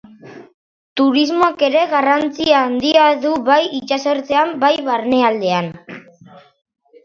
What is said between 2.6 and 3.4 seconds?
handia du